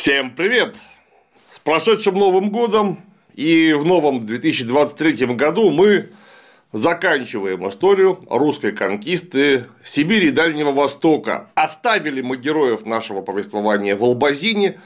[0.00, 0.78] Всем привет!
[1.50, 3.04] С прошедшим Новым годом
[3.34, 6.08] и в новом 2023 году мы
[6.72, 11.50] заканчиваем историю русской конкисты Сибири и Дальнего Востока.
[11.54, 14.80] Оставили мы героев нашего повествования в Албазине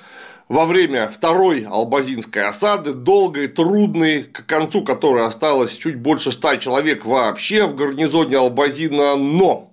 [0.49, 7.05] во время второй албазинской осады, долгой, трудной, к концу которой осталось чуть больше ста человек
[7.05, 9.71] вообще в гарнизоне Албазина, но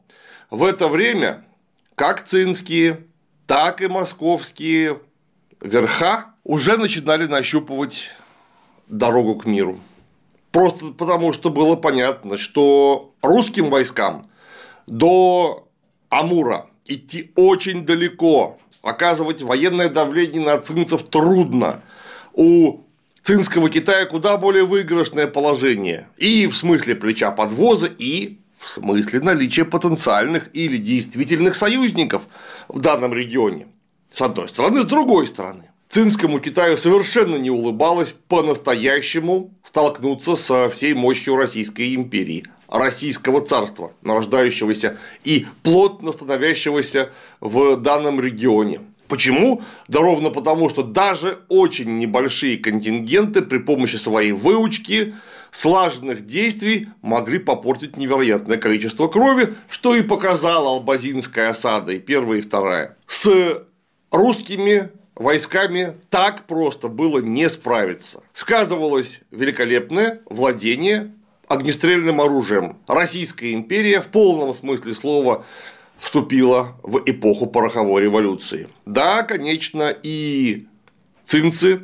[0.52, 1.44] в это время
[1.96, 3.00] как цинские,
[3.48, 5.00] так и московские
[5.62, 8.12] верха уже начинали нащупывать
[8.88, 9.80] дорогу к миру.
[10.52, 14.26] Просто потому, что было понятно, что русским войскам
[14.86, 15.70] до
[16.10, 21.82] Амура идти очень далеко, оказывать военное давление на цинцев трудно.
[22.34, 22.82] У
[23.24, 29.64] цинского Китая куда более выигрышное положение и в смысле плеча подвоза, и в смысле наличия
[29.64, 32.24] потенциальных или действительных союзников
[32.68, 33.68] в данном регионе.
[34.12, 35.72] С одной стороны, с другой стороны.
[35.90, 44.98] Цинскому Китаю совершенно не улыбалось по-настоящему столкнуться со всей мощью Российской империи, Российского царства, нарождающегося
[45.24, 47.10] и плотно становящегося
[47.40, 48.82] в данном регионе.
[49.08, 49.62] Почему?
[49.90, 55.14] Да ровно потому, что даже очень небольшие контингенты при помощи своей выучки,
[55.52, 62.42] слаженных действий могли попортить невероятное количество крови, что и показала Албазинская осада и первая и
[62.42, 62.98] вторая.
[63.06, 63.66] С
[64.12, 68.22] русскими войсками так просто было не справиться.
[68.34, 71.14] Сказывалось великолепное владение
[71.48, 72.78] огнестрельным оружием.
[72.88, 75.46] Российская империя в полном смысле слова
[75.98, 78.70] вступила в эпоху пороховой революции.
[78.86, 80.68] Да, конечно, и
[81.26, 81.82] цинцы,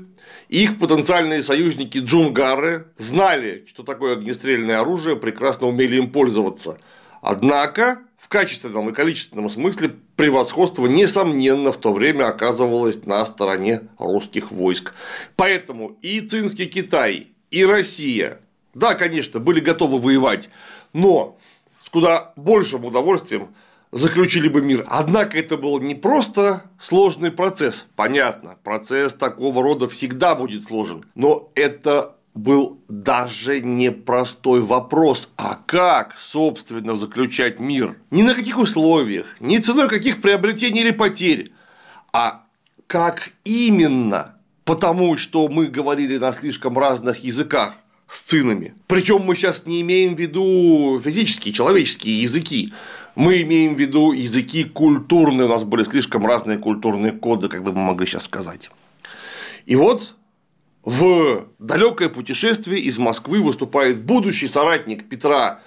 [0.50, 6.80] их потенциальные союзники джунгары знали, что такое огнестрельное оружие, прекрасно умели им пользоваться.
[7.22, 14.52] Однако в качественном и количественном смысле превосходство, несомненно, в то время оказывалось на стороне русских
[14.52, 14.94] войск.
[15.36, 18.42] Поэтому и Цинский Китай, и Россия,
[18.74, 20.50] да, конечно, были готовы воевать,
[20.94, 21.38] но
[21.82, 23.50] с куда большим удовольствием
[23.92, 24.86] заключили бы мир.
[24.90, 27.86] Однако это был не просто сложный процесс.
[27.96, 36.16] Понятно, процесс такого рода всегда будет сложен, но это был даже непростой вопрос, а как,
[36.18, 37.98] собственно, заключать мир?
[38.12, 41.52] Ни на каких условиях, ни ценой каких приобретений или потерь,
[42.14, 42.44] а
[42.88, 47.74] как именно, потому что мы говорили на слишком разных языках
[48.08, 48.76] с цинами.
[48.88, 52.74] Причем мы сейчас не имеем в виду физические, человеческие языки.
[53.16, 57.74] Мы имеем в виду языки культурные, у нас были слишком разные культурные коды, как бы
[57.74, 58.70] мы могли сейчас сказать.
[59.66, 60.14] И вот
[60.88, 65.60] в далекое путешествие из Москвы выступает будущий соратник Петра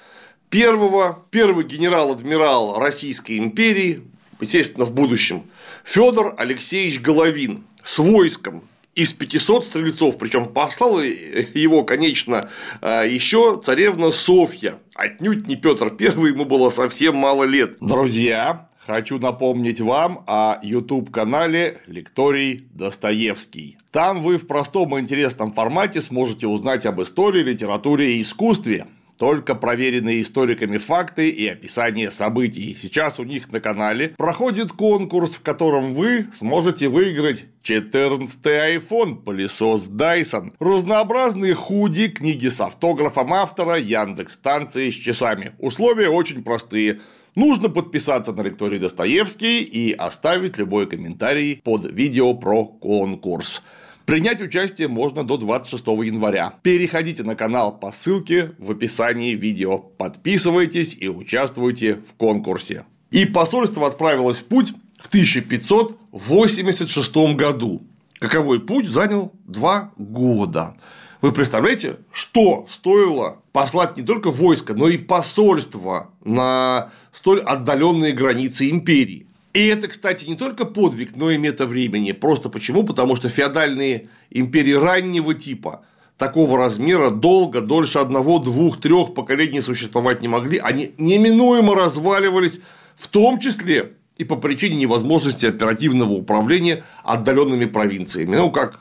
[0.50, 4.02] I, первый генерал-адмирал Российской империи,
[4.40, 5.42] естественно, в будущем,
[5.84, 8.62] Федор Алексеевич Головин с войском
[8.94, 12.48] из 500 стрельцов, причем послала его, конечно,
[12.80, 14.78] а, еще царевна Софья.
[14.94, 17.76] Отнюдь не Петр I, ему было совсем мало лет.
[17.82, 23.78] Друзья, хочу напомнить вам о YouTube-канале Лекторий Достоевский.
[23.92, 28.86] Там вы в простом и интересном формате сможете узнать об истории, литературе и искусстве,
[29.16, 32.76] только проверенные историками факты и описание событий.
[32.80, 39.88] Сейчас у них на канале проходит конкурс, в котором вы сможете выиграть 14-й iPhone, пылесос
[39.88, 45.52] Dyson, разнообразные худи, книги с автографом автора, Яндекс станции с часами.
[45.58, 47.00] Условия очень простые.
[47.34, 53.62] Нужно подписаться на лекторий Достоевский и оставить любой комментарий под видео про конкурс.
[54.04, 56.54] Принять участие можно до 26 января.
[56.62, 62.84] Переходите на канал по ссылке в описании видео, подписывайтесь и участвуйте в конкурсе.
[63.12, 67.82] И посольство отправилось в путь в 1586 году.
[68.18, 70.74] Каковой путь занял два года.
[71.20, 78.70] Вы представляете, что стоило послать не только войско, но и посольство на столь отдаленные границы
[78.70, 79.26] империи?
[79.52, 82.12] И это, кстати, не только подвиг, но и мета времени.
[82.12, 82.84] Просто почему?
[82.84, 85.82] Потому что феодальные империи раннего типа
[86.18, 90.58] такого размера долго, дольше одного, двух, трех поколений существовать не могли.
[90.58, 92.60] Они неминуемо разваливались,
[92.96, 98.36] в том числе и по причине невозможности оперативного управления отдаленными провинциями.
[98.36, 98.78] Ну, как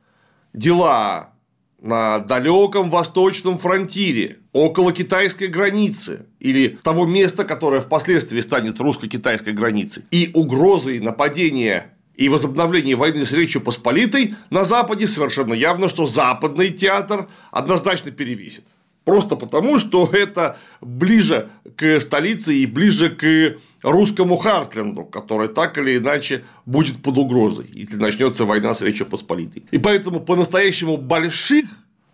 [0.54, 1.36] дела
[1.80, 10.04] на далеком восточном фронтире, около китайской границы или того места, которое впоследствии станет русско-китайской границей,
[10.12, 16.70] и угрозой нападения и возобновления войны с Речью Посполитой на Западе совершенно явно, что западный
[16.70, 18.66] театр однозначно перевесит.
[19.04, 25.98] Просто потому, что это ближе к столице и ближе к русскому Хартленду, который так или
[25.98, 29.66] иначе будет под угрозой, если начнется война с Речью Посполитой.
[29.72, 31.66] И поэтому по-настоящему больших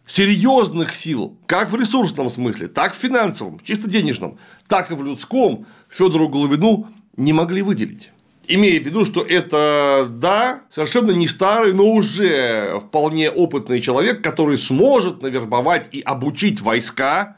[0.10, 5.68] серьезных сил, как в ресурсном смысле, так в финансовом, чисто денежном, так и в людском
[5.88, 8.12] Федору Головину не могли выделить.
[8.48, 14.58] Имея в виду, что это, да, совершенно не старый, но уже вполне опытный человек, который
[14.58, 17.38] сможет навербовать и обучить войска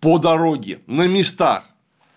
[0.00, 1.64] по дороге, на местах.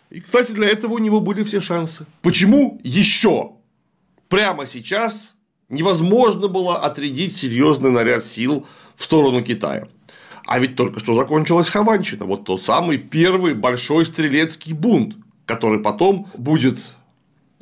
[0.09, 2.05] И, кстати, для этого у него были все шансы.
[2.21, 3.53] Почему еще
[4.27, 5.35] прямо сейчас
[5.69, 9.87] невозможно было отрядить серьезный наряд сил в сторону Китая?
[10.45, 16.27] А ведь только что закончилась Хованщина, вот тот самый первый большой стрелецкий бунт, который потом
[16.37, 16.79] будет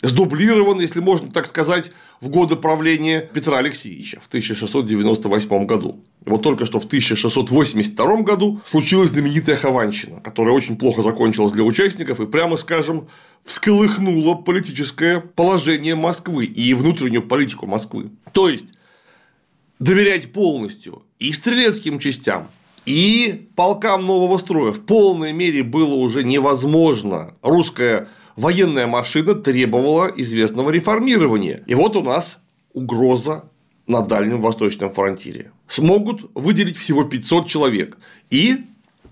[0.01, 1.91] сдублирован, если можно так сказать,
[2.21, 6.03] в годы правления Петра Алексеевича в 1698 году.
[6.25, 12.19] Вот только что в 1682 году случилась знаменитая Хованщина, которая очень плохо закончилась для участников
[12.19, 13.07] и, прямо скажем,
[13.43, 18.11] всколыхнула политическое положение Москвы и внутреннюю политику Москвы.
[18.33, 18.67] То есть,
[19.79, 22.49] доверять полностью и стрелецким частям,
[22.85, 27.35] и полкам нового строя в полной мере было уже невозможно.
[27.41, 31.63] Русская военная машина требовала известного реформирования.
[31.67, 32.39] И вот у нас
[32.73, 33.45] угроза
[33.87, 35.51] на Дальнем Восточном фронтире.
[35.67, 37.97] Смогут выделить всего 500 человек
[38.29, 38.65] и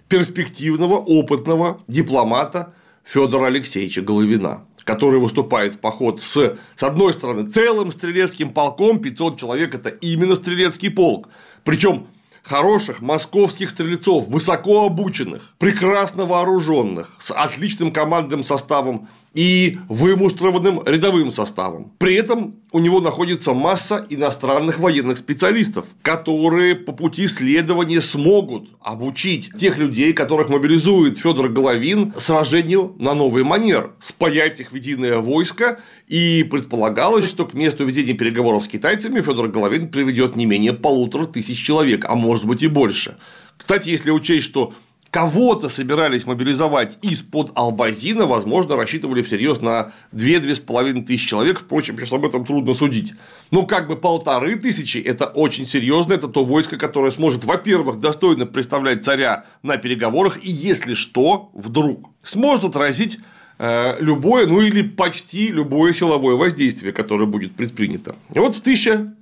[0.07, 2.73] перспективного, опытного дипломата
[3.03, 9.39] Федора Алексеевича Головина, который выступает в поход с, с одной стороны, целым стрелецким полком, 500
[9.39, 11.29] человек– это именно стрелецкий полк,
[11.63, 12.07] причем
[12.49, 21.91] хороших московских стрельцов, высоко обученных, прекрасно вооруженных, с отличным командным составом и вымуштрованным рядовым составом.
[21.97, 29.51] При этом у него находится масса иностранных военных специалистов, которые по пути следования смогут обучить
[29.55, 35.79] тех людей, которых мобилизует Федор Головин, сражению на новый манер, спаять их в единое войско,
[36.07, 41.25] и предполагалось, что к месту ведения переговоров с китайцами Федор Головин приведет не менее полутора
[41.25, 43.17] тысяч человек, а может быть и больше.
[43.57, 44.73] Кстати, если учесть, что
[45.11, 52.25] кого-то собирались мобилизовать из-под Албазина, возможно, рассчитывали всерьез на 2-2,5 тысячи человек, впрочем, сейчас об
[52.25, 53.13] этом трудно судить.
[53.51, 58.45] Ну, как бы полторы тысячи– это очень серьезно, это то войско, которое сможет, во-первых, достойно
[58.45, 63.19] представлять царя на переговорах, и если что, вдруг сможет отразить
[63.57, 68.15] э, любое, ну или почти любое силовое воздействие, которое будет предпринято.
[68.33, 69.15] И вот в 1000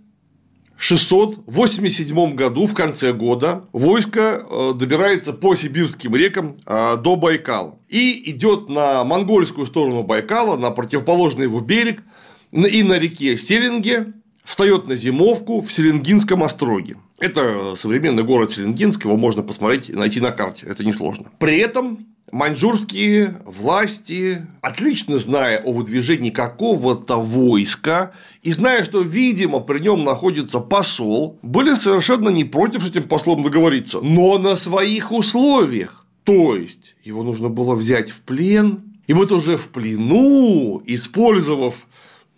[0.78, 8.32] 687 году, в конце года, войско э, добирается по сибирским рекам э, до Байкала и
[8.32, 12.04] идет на монгольскую сторону Байкала, на противоположный его берег,
[12.52, 16.98] и на реке Селинге встает на зимовку в Селенгинском остроге.
[17.20, 21.32] Это современный город Селенгинск, его можно посмотреть и найти на карте, это несложно.
[21.40, 28.12] При этом Маньчжурские власти, отлично зная о выдвижении какого-то войска
[28.44, 33.44] и зная, что, видимо, при нем находится посол, были совершенно не против с этим послом
[33.44, 36.06] договориться, но на своих условиях.
[36.26, 41.76] То есть, его нужно было взять в плен, и вот уже в плену, использовав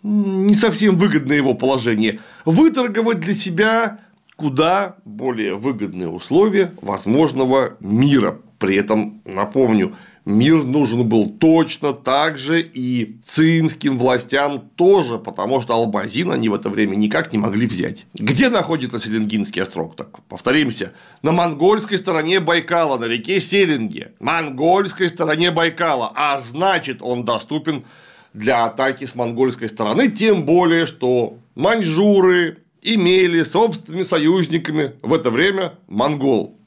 [0.04, 3.98] не совсем выгодное его положение, выторговать для себя
[4.36, 12.60] куда более выгодные условия возможного мира при этом, напомню, Мир нужен был точно так же
[12.60, 18.06] и цинским властям тоже, потому что Албазин они в это время никак не могли взять.
[18.14, 19.96] Где находится Селенгинский острог?
[19.96, 20.92] Так, повторимся.
[21.22, 24.12] На монгольской стороне Байкала, на реке Селенге.
[24.20, 26.12] Монгольской стороне Байкала.
[26.14, 27.84] А значит, он доступен
[28.34, 35.74] для атаки с монгольской стороны, тем более, что маньчжуры имели собственными союзниками в это время
[35.88, 36.59] монгол.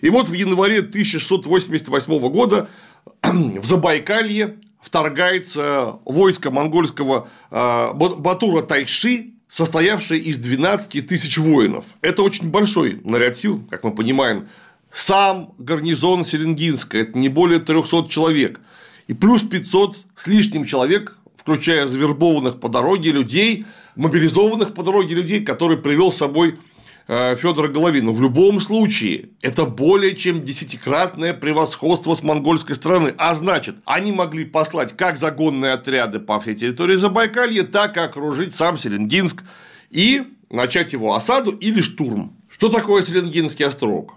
[0.00, 2.68] И вот в январе 1688 года
[3.22, 11.84] в Забайкалье вторгается войско монгольского а, Батура Тайши, состоявшее из 12 тысяч воинов.
[12.02, 14.48] Это очень большой наряд сил, как мы понимаем.
[14.92, 18.60] Сам гарнизон Селенгинска– это не более 300 человек.
[19.08, 25.44] И плюс 500 с лишним человек, включая завербованных по дороге людей, мобилизованных по дороге людей,
[25.44, 26.58] которые привел с собой
[27.06, 28.10] Федора Головина.
[28.10, 33.14] В любом случае, это более чем десятикратное превосходство с монгольской стороны.
[33.16, 38.54] А значит, они могли послать как загонные отряды по всей территории Забайкалья, так и окружить
[38.54, 39.44] сам Селенгинск
[39.90, 42.36] и начать его осаду или штурм.
[42.48, 44.14] Что такое Селенгинский острог?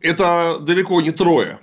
[0.00, 1.58] Это далеко не трое.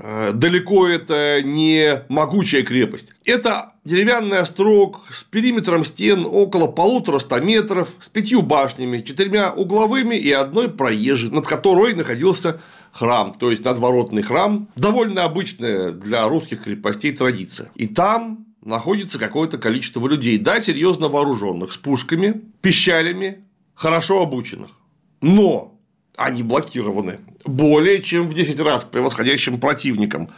[0.00, 3.14] Э, далеко это не могучая крепость.
[3.24, 10.14] Это деревянный острог с периметром стен около полутора ста метров, с пятью башнями, четырьмя угловыми
[10.14, 12.60] и одной проезжей, над которой находился
[12.92, 17.70] храм, то есть надворотный храм, довольно обычная для русских крепостей традиция.
[17.74, 24.70] И там находится какое-то количество людей, да, серьезно вооруженных, с пушками, пищалями, хорошо обученных.
[25.20, 25.80] Но
[26.16, 30.28] они блокированы более чем в 10 раз превосходящим противникам.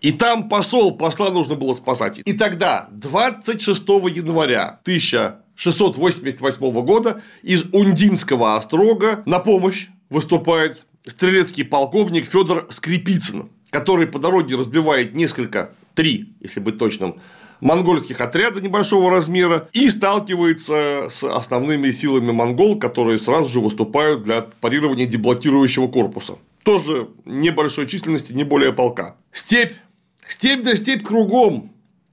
[0.00, 2.20] И там посол, посла нужно было спасать.
[2.24, 12.66] И тогда, 26 января 1688 года, из Ундинского острога на помощь выступает стрелецкий полковник Федор
[12.70, 17.20] Скрипицын, который по дороге разбивает несколько, три, если быть точным,
[17.60, 24.42] монгольских отряда небольшого размера и сталкивается с основными силами монгол, которые сразу же выступают для
[24.42, 26.38] парирования деблокирующего корпуса.
[26.64, 29.16] Тоже небольшой численности, не более полка.
[29.32, 29.72] Степь.
[30.28, 31.72] Степь да степь кругом.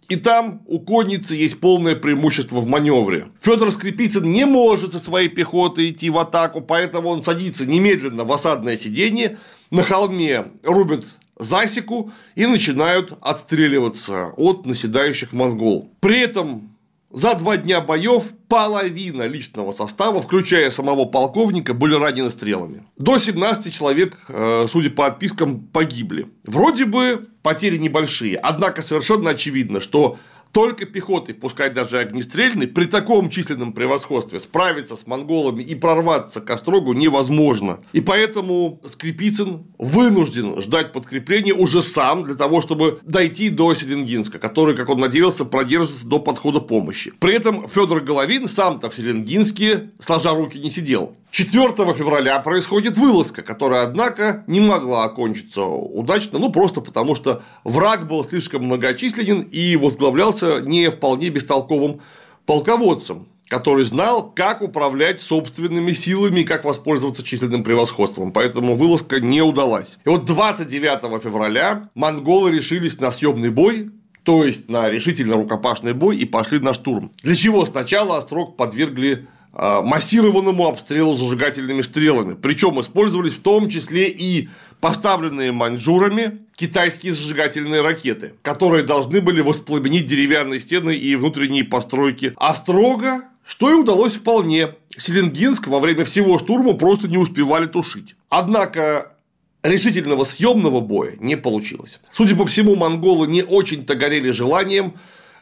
[0.09, 3.27] И там у конницы есть полное преимущество в маневре.
[3.41, 8.31] Федор Скрипицын не может со своей пехотой идти в атаку, поэтому он садится немедленно в
[8.31, 9.37] осадное сиденье,
[9.69, 11.05] на холме рубит
[11.37, 15.91] засеку и начинают отстреливаться от наседающих монгол.
[15.99, 16.76] При этом
[17.11, 22.85] за два дня боев половина личного состава, включая самого полковника, были ранены стрелами.
[22.97, 26.27] До 17 человек, э, судя по отпискам, погибли.
[26.45, 30.17] Вроде бы потери небольшие, однако совершенно очевидно, что
[30.51, 36.49] только пехотой, пускай даже огнестрельной, при таком численном превосходстве справиться с монголами и прорваться к
[36.49, 37.79] Острогу невозможно.
[37.93, 44.75] И поэтому Скрипицын вынужден ждать подкрепления уже сам для того, чтобы дойти до Селенгинска, который,
[44.75, 47.13] как он надеялся, продержится до подхода помощи.
[47.19, 51.15] При этом Федор Головин сам-то в Селенгинске сложа руки не сидел.
[51.31, 58.07] 4 февраля происходит вылазка, которая, однако, не могла окончиться удачно, ну, просто потому что враг
[58.07, 62.01] был слишком многочисленен и возглавлялся не вполне бестолковым
[62.45, 68.31] полководцем, который знал, как управлять собственными силами и как воспользоваться численным превосходством.
[68.31, 69.99] Поэтому вылазка не удалась.
[70.05, 73.91] И вот 29 февраля монголы решились на съемный бой,
[74.23, 77.11] то есть на решительно рукопашный бой и пошли на штурм.
[77.21, 82.35] Для чего сначала Острог подвергли массированному обстрелу зажигательными стрелами.
[82.35, 84.49] Причем использовались в том числе и
[84.79, 92.33] поставленные маньчжурами китайские зажигательные ракеты, которые должны были воспламенить деревянные стены и внутренние постройки.
[92.37, 94.75] А строго, что и удалось вполне.
[94.95, 98.15] Селенгинск во время всего штурма просто не успевали тушить.
[98.29, 99.15] Однако
[99.63, 101.99] решительного съемного боя не получилось.
[102.11, 104.93] Судя по всему, монголы не очень-то горели желанием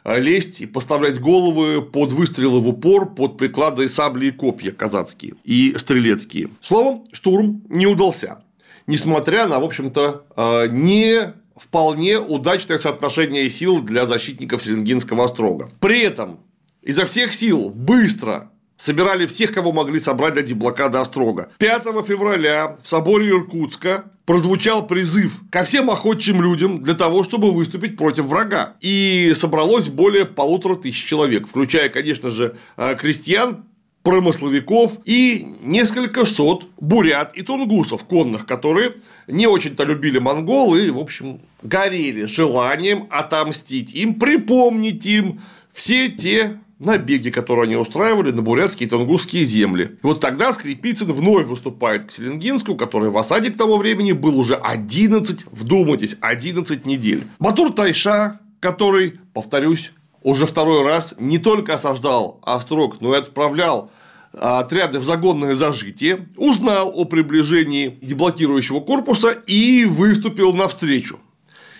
[0.06, 5.74] лезть и поставлять головы под выстрелы в упор, под приклады сабли и копья казацкие и
[5.76, 6.50] стрелецкие.
[6.60, 8.42] Словом, штурм не удался.
[8.86, 15.70] Несмотря на, в общем-то, э, не вполне удачное соотношение сил для защитников Селенгинского острога.
[15.80, 16.40] При этом
[16.82, 21.50] изо всех сил быстро собирали всех, кого могли собрать для деблокады Острога.
[21.58, 27.96] 5 февраля в соборе Иркутска прозвучал призыв ко всем охотчим людям для того, чтобы выступить
[27.96, 28.76] против врага.
[28.80, 33.64] И собралось более полутора тысяч человек, включая, конечно же, э, крестьян,
[34.02, 38.94] промысловиков и несколько сот бурят и тунгусов конных, которые
[39.26, 45.40] не очень-то любили монгол и, в общем, горели желанием отомстить им, припомнить им
[45.72, 49.98] все те набеги, которые они устраивали на бурятские и тунгусские земли.
[50.02, 54.38] И вот тогда Скрипицын вновь выступает к Селенгинску, который в осаде к тому времени был
[54.38, 57.24] уже 11, вдумайтесь, 11 недель.
[57.38, 59.92] Батур Тайша, который, повторюсь,
[60.22, 63.90] уже второй раз не только осаждал Острог, но и отправлял
[64.32, 71.18] отряды в загонное зажитие, узнал о приближении деблокирующего корпуса и выступил навстречу.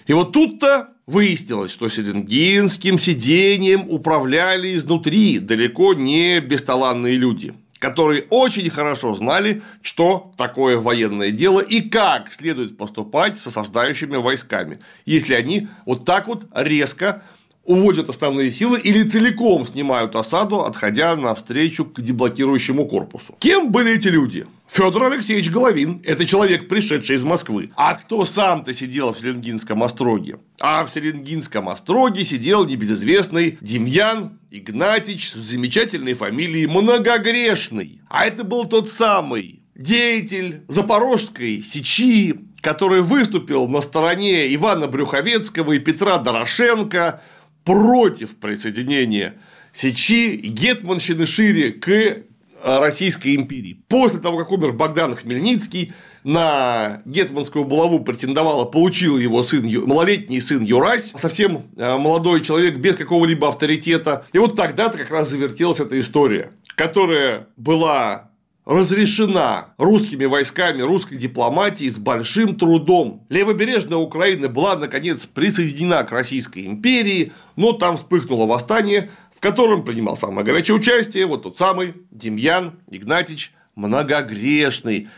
[0.06, 8.70] И вот тут-то выяснилось, что селенгинским сидением управляли изнутри далеко не бесталанные люди, которые очень
[8.70, 15.68] хорошо знали, что такое военное дело и как следует поступать с осаждающими войсками, если они
[15.86, 17.22] вот так вот резко
[17.66, 23.36] уводят основные силы или целиком снимают осаду, отходя навстречу к деблокирующему корпусу.
[23.38, 24.46] Кем были эти люди?
[24.68, 27.70] Федор Алексеевич Головин– это человек, пришедший из Москвы.
[27.76, 30.38] А кто сам-то сидел в Селенгинском остроге?
[30.60, 38.00] А в Селенгинском остроге сидел небезызвестный Демьян Игнатьич с замечательной фамилией Многогрешный.
[38.08, 45.78] А это был тот самый деятель Запорожской Сечи, который выступил на стороне Ивана Брюховецкого и
[45.78, 47.22] Петра Дорошенко
[47.66, 49.34] против присоединения
[49.72, 52.22] Сечи и Гетманщины шире к э,
[52.62, 53.82] Российской империи.
[53.88, 55.92] После того, как умер Богдан Хмельницкий,
[56.24, 62.96] на гетманскую булаву претендовал, получил его сын, малолетний сын Юрась, совсем э, молодой человек без
[62.96, 64.26] какого-либо авторитета.
[64.32, 68.30] И вот тогда-то как раз завертелась эта история, которая была
[68.66, 73.24] разрешена русскими войсками, русской дипломатией с большим трудом.
[73.28, 80.16] Левобережная Украина была, наконец, присоединена к Российской империи, но там вспыхнуло восстание, в котором принимал
[80.16, 85.08] самое горячее участие вот тот самый Демьян Игнатьич Многогрешный,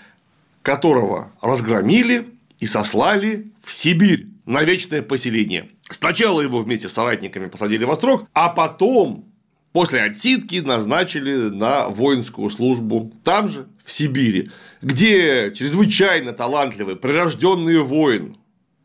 [0.63, 2.29] которого разгромили
[2.61, 5.69] и сослали в Сибирь на вечное поселение.
[5.89, 9.28] Сначала его вместе с соратниками посадили в острог, а потом
[9.73, 14.51] После отсидки назначили на воинскую службу там же, в Сибири,
[14.83, 18.37] где чрезвычайно талантливый, прирожденный воин,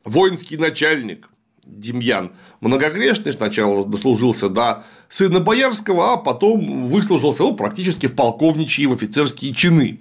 [0.04, 1.30] воинский начальник
[1.66, 2.32] Демьян
[2.64, 8.94] Многогрешный сначала дослужился до сына Боярского, а потом выслужился ну, практически в полковничьи и в
[8.94, 10.00] офицерские чины.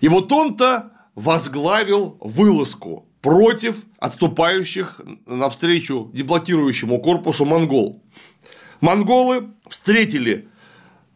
[0.00, 8.02] И вот он-то возглавил вылазку против отступающих навстречу деблокирующему корпусу монгол.
[8.82, 10.48] Монголы встретили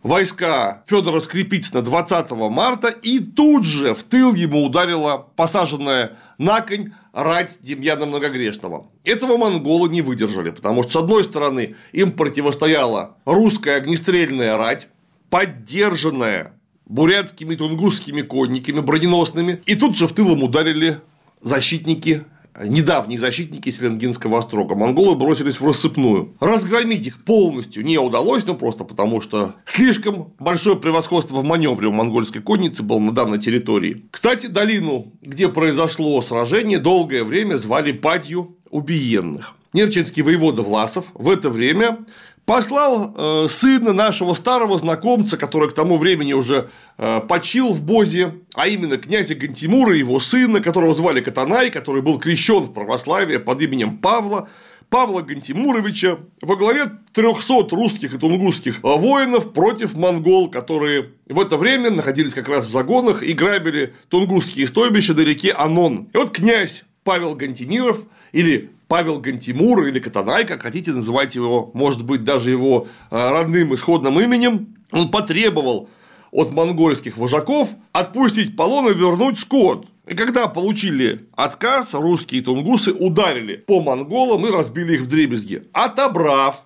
[0.04, 6.92] войска Федора Скрипицына 20 марта, и тут же в тыл ему ударила посаженная на конь
[7.12, 8.86] рать Демьяна Многогрешного.
[9.02, 14.86] Этого монголы не выдержали, потому что, с одной стороны, им противостояла русская огнестрельная рать,
[15.28, 16.52] поддержанная
[16.84, 21.00] бурятскими и тунгусскими конниками броненосными, и тут же в тыл им ударили
[21.42, 22.22] защитники
[22.64, 24.74] недавние защитники Селенгинского острога.
[24.74, 26.34] Монголы бросились в рассыпную.
[26.40, 31.92] Разгромить их полностью не удалось, ну просто потому, что слишком большое превосходство в маневре у
[31.92, 34.06] монгольской конницы было на данной территории.
[34.10, 39.54] Кстати, долину, где произошло сражение, долгое время звали Падью убиенных.
[39.72, 41.98] Нерчинский воевода Власов в это время
[42.46, 48.34] послал э, сына нашего старого знакомца, который к тому времени уже э, почил в Бозе,
[48.54, 53.60] а именно князя Гантимура, его сына, которого звали Катанай, который был крещен в православие под
[53.60, 54.48] именем Павла,
[54.88, 61.90] Павла Гантимуровича во главе 300 русских и тунгусских воинов против монгол, которые в это время
[61.90, 66.08] находились как раз в загонах и грабили тунгусские стойбища до реки Анон.
[66.12, 72.04] И вот князь Павел Гантимиров или Павел Гантимур или Катанай, как хотите называйте его, может
[72.04, 75.88] быть, даже его э, родным исходным именем, он потребовал
[76.30, 79.86] от монгольских вожаков отпустить полон и вернуть скот.
[80.06, 86.62] И когда получили отказ, русские тунгусы ударили по монголам и разбили их в дребезги, отобрав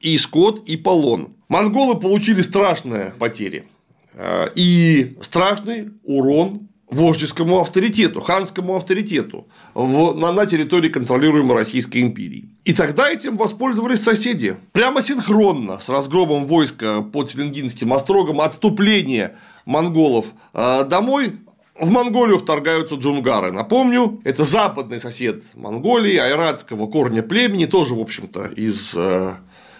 [0.00, 1.36] и скот, и полон.
[1.48, 3.68] Монголы получили страшные потери
[4.14, 12.50] э, и страшный урон вождескому авторитету, ханскому авторитету в, на, на территории контролируемой Российской империи.
[12.64, 14.56] И тогда этим воспользовались соседи.
[14.72, 21.32] Прямо синхронно с разгромом войска под Селенгинским острогом отступление монголов э, домой
[21.78, 23.50] в Монголию вторгаются джунгары.
[23.50, 29.34] Напомню, это западный сосед Монголии, айратского корня племени, тоже, в общем-то, из э,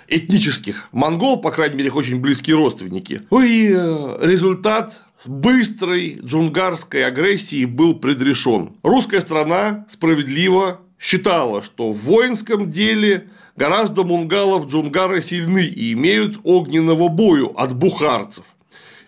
[0.08, 3.22] этнических монгол, по крайней мере, их очень близкие родственники.
[3.30, 8.76] Ну и э, результат быстрой джунгарской агрессии был предрешен.
[8.82, 17.08] Русская страна справедливо считала, что в воинском деле гораздо мунгалов джунгары сильны и имеют огненного
[17.08, 18.44] бою от бухарцев.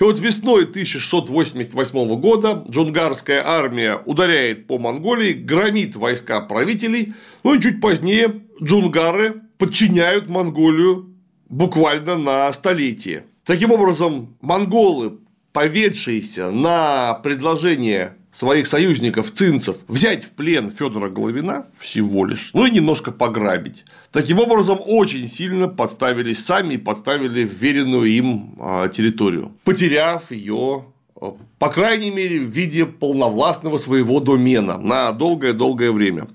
[0.01, 7.61] И вот весной 1688 года джунгарская армия ударяет по Монголии, громит войска правителей, ну и
[7.61, 11.15] чуть позднее джунгары подчиняют Монголию
[11.49, 13.27] буквально на столетие.
[13.45, 15.19] Таким образом, монголы,
[15.55, 22.73] поведшиеся на предложение своих союзников цинцев взять в плен Федора Головина всего лишь, ну и
[22.73, 23.85] немножко пограбить.
[24.11, 31.37] Таким образом, очень сильно подставились сами и подставили вверенную им а, территорию, потеряв ее а,
[31.61, 36.27] по крайней мере, в виде полновластного своего домена на долгое-долгое время.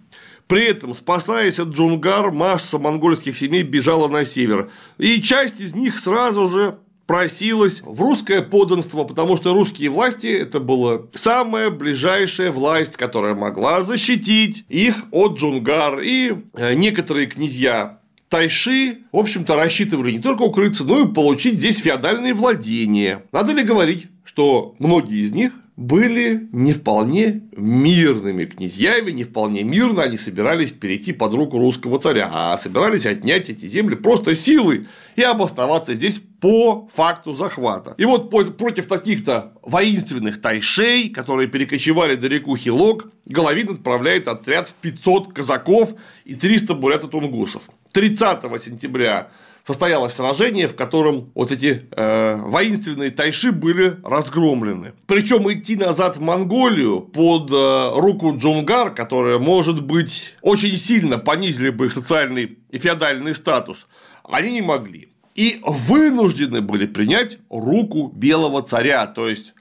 [0.47, 5.99] При этом, спасаясь от Джунгар, масса монгольских семей бежала на север, и часть из них
[5.99, 6.79] сразу же
[7.09, 13.81] просилась в русское подданство, потому что русские власти это была самая ближайшая власть, которая могла
[13.81, 16.01] защитить их от Джунгар.
[16.03, 17.97] И э, некоторые князья
[18.29, 23.23] Тайши, в общем-то, рассчитывали не только укрыться, но и получить здесь феодальные владения.
[23.31, 30.03] Надо ли говорить, что многие из них были не вполне мирными князьями, не вполне мирно
[30.03, 35.23] они собирались перейти под руку русского царя, а собирались отнять эти земли просто силой и
[35.23, 37.93] обосноваться здесь по факту захвата.
[37.97, 44.73] И вот против таких-то воинственных тайшей, которые перекочевали до реку Хилок, Головин отправляет отряд в
[44.73, 45.93] 500 казаков
[46.25, 47.63] и 300 бурято-тунгусов.
[47.91, 49.29] 30 сентября
[49.63, 54.93] состоялось сражение, в котором вот эти э, воинственные тайши были разгромлены.
[55.05, 61.69] Причем идти назад в Монголию под э, руку Джунгар, которая, может быть, очень сильно понизили
[61.69, 63.87] бы их социальный и феодальный статус,
[64.23, 65.09] они не могли.
[65.35, 69.53] И вынуждены были принять руку белого царя, то есть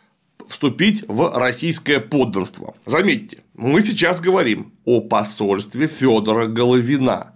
[0.48, 2.74] вступить в российское подданство.
[2.86, 7.34] Заметьте, мы сейчас говорим о посольстве Федора Головина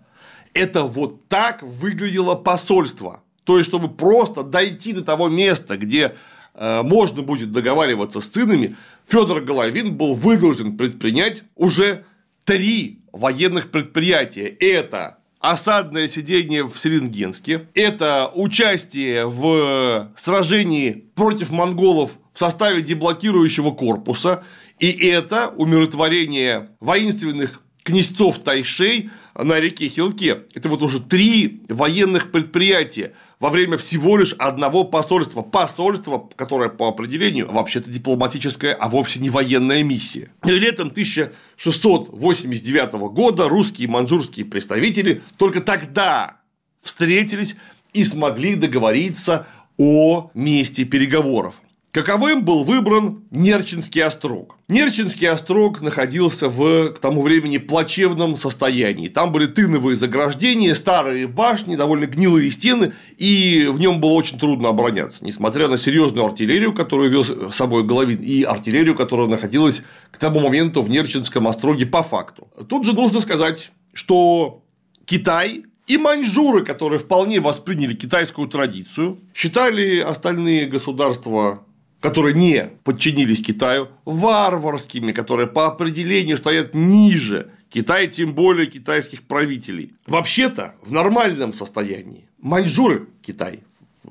[0.54, 3.22] это вот так выглядело посольство.
[3.44, 6.14] То есть, чтобы просто дойти до того места, где
[6.54, 12.04] э, можно будет договариваться с цинами, Федор Головин был вынужден предпринять уже
[12.44, 14.46] три военных предприятия.
[14.46, 24.44] Это осадное сидение в Селенгенске, это участие в сражении против монголов в составе деблокирующего корпуса,
[24.78, 30.44] и это умиротворение воинственных князцов Тайшей на реке Хилке.
[30.54, 35.42] Это вот уже три военных предприятия во время всего лишь одного посольства.
[35.42, 40.30] Посольство, которое по определению вообще-то дипломатическая, а вовсе не военная миссия.
[40.44, 46.36] И летом 1689 года русские и манжурские представители только тогда
[46.82, 47.56] встретились
[47.92, 51.60] и смогли договориться о месте переговоров.
[51.92, 54.56] Каковым был выбран Нерчинский острог.
[54.66, 59.08] Нерчинский острог находился в к тому времени плачевном состоянии.
[59.08, 64.70] Там были тыновые заграждения, старые башни, довольно гнилые стены, и в нем было очень трудно
[64.70, 70.16] обороняться, несмотря на серьезную артиллерию, которую вез с собой Головин, и артиллерию, которая находилась к
[70.16, 72.48] тому моменту в Нерчинском остроге по факту.
[72.70, 74.62] Тут же нужно сказать, что
[75.04, 81.66] Китай и маньчжуры, которые вполне восприняли китайскую традицию, считали остальные государства
[82.02, 89.94] которые не подчинились Китаю, варварскими, которые по определению стоят ниже Китая, тем более китайских правителей.
[90.06, 93.60] Вообще-то, в нормальном состоянии маньчжуры, Китай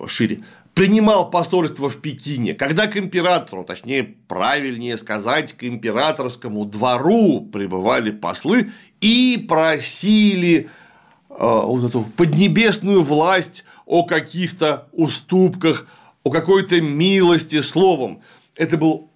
[0.07, 0.39] шире,
[0.73, 8.71] принимал посольство в Пекине, когда к императору, точнее, правильнее сказать, к императорскому двору прибывали послы
[9.01, 10.69] и просили
[11.29, 15.85] э, вот эту поднебесную власть о каких-то уступках
[16.23, 18.21] о какой-то милости словом.
[18.55, 19.11] Это был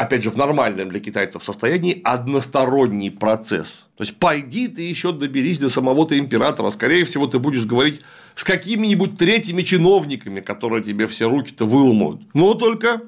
[0.00, 3.86] опять же, в нормальном для китайцев состоянии односторонний процесс.
[3.96, 8.00] То есть, пойди ты еще доберись до самого-то императора, скорее всего, ты будешь говорить
[8.34, 12.22] с какими-нибудь третьими чиновниками, которые тебе все руки-то выломают.
[12.32, 13.02] Но только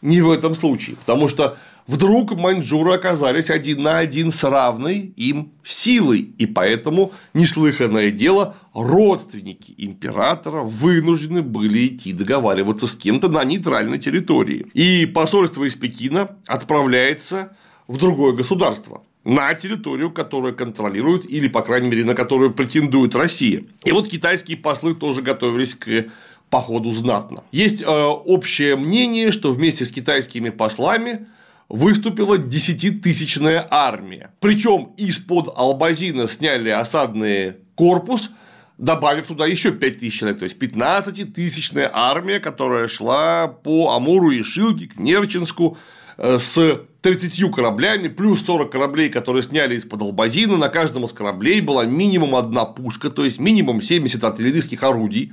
[0.00, 1.58] не в этом случае, потому что
[1.90, 9.74] вдруг маньчжуры оказались один на один с равной им силой, и поэтому неслыханное дело родственники
[9.76, 14.66] императора вынуждены были идти договариваться с кем-то на нейтральной территории.
[14.72, 17.56] И посольство из Пекина отправляется
[17.88, 23.64] в другое государство на территорию, которую контролирует или, по крайней мере, на которую претендует Россия.
[23.84, 26.06] И вот китайские послы тоже готовились к
[26.50, 27.42] походу знатно.
[27.50, 31.26] Есть э, общее мнение, что вместе с китайскими послами
[31.70, 34.32] выступила десятитысячная армия.
[34.40, 38.32] Причем из-под Албазина сняли осадный корпус,
[38.76, 44.42] добавив туда еще 5 тысяч человек, то есть 15-тысячная армия, которая шла по Амуру и
[44.42, 45.78] Шилке к Нерчинску
[46.18, 51.60] э, с 30 кораблями, плюс 40 кораблей, которые сняли из-под Албазина, на каждом из кораблей
[51.60, 55.32] была минимум одна пушка, то есть минимум 70 артиллерийских орудий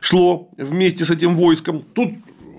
[0.00, 1.82] шло вместе с этим войском.
[1.94, 2.10] Тут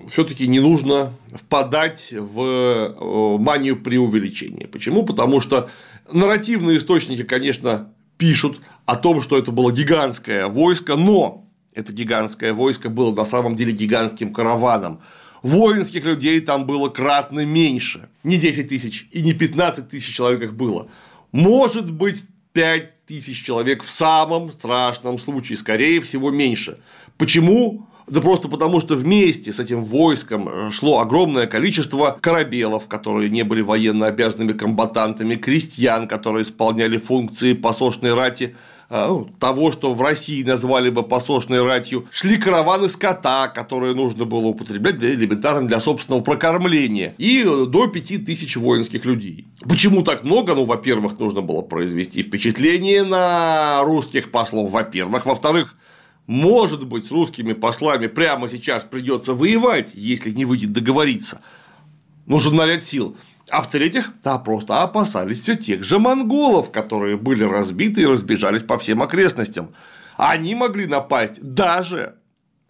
[0.07, 4.67] все-таки не нужно впадать в э, манию преувеличения.
[4.67, 5.03] Почему?
[5.03, 5.69] Потому что
[6.11, 12.89] нарративные источники, конечно, пишут о том, что это было гигантское войско, но это гигантское войско,
[12.89, 15.01] было на самом деле гигантским караваном.
[15.43, 18.09] Воинских людей там было кратно меньше.
[18.23, 20.89] Не 10 тысяч и не 15 тысяч человек их было.
[21.31, 26.79] Может быть, 5 тысяч человек в самом страшном случае, скорее всего, меньше.
[27.17, 27.87] Почему?
[28.07, 33.43] Да просто потому, что вместе с этим войском э, шло огромное количество корабелов, которые не
[33.43, 38.55] были военно обязанными комбатантами, крестьян, которые исполняли функции посошной рати,
[38.89, 44.23] э, ну, того, что в России назвали бы посошной ратью, шли караваны скота, которые нужно
[44.23, 49.47] было употреблять для элементарно для собственного прокормления, и до 5000 воинских людей.
[49.67, 50.55] Почему так много?
[50.55, 55.75] Ну, во-первых, нужно было произвести впечатление на русских послов, во-первых, во-вторых,
[56.27, 61.41] может быть, с русскими послами прямо сейчас придется воевать, если не выйдет договориться.
[62.25, 63.17] Нужен налет сил.
[63.49, 68.77] А в-третьих, да, просто опасались все тех же монголов, которые были разбиты и разбежались по
[68.77, 69.73] всем окрестностям.
[70.17, 72.15] Они могли напасть даже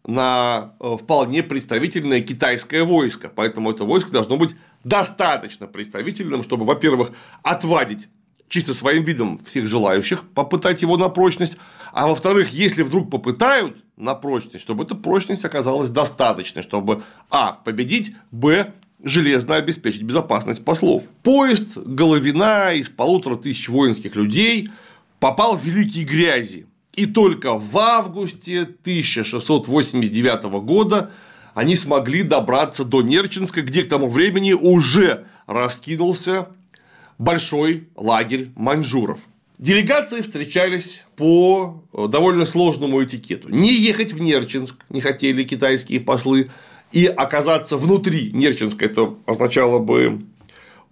[0.06, 3.32] на э, вполне представительное китайское войско.
[3.34, 8.08] Поэтому это войско должно быть достаточно представительным, чтобы, во-первых, отвадить
[8.48, 11.58] чисто своим видом всех желающих попытать его на прочность,
[11.98, 17.54] а во-вторых, если вдруг попытают на прочность, чтобы эта прочность оказалась достаточной, чтобы а.
[17.54, 18.72] победить, б.
[19.04, 21.06] железно обеспечить безопасность послов.
[21.24, 24.70] Поезд Головина из полутора тысяч воинских людей
[25.20, 26.68] попал в великие грязи.
[26.94, 31.10] И только в августе 1689 года
[31.56, 36.50] они смогли добраться до Нерчинска, где к тому времени уже раскинулся
[37.18, 39.18] большой лагерь маньчжуров.
[39.58, 43.50] Делегации встречались по э, довольно сложному этикету.
[43.50, 46.52] Не ехать в Нерчинск не хотели китайские послы,
[46.92, 50.22] и оказаться внутри Нерчинска это означало бы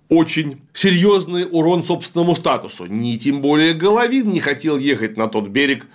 [0.10, 2.88] очень серьезный урон собственному статусу.
[2.88, 5.86] Ни тем более Головин не хотел ехать на тот берег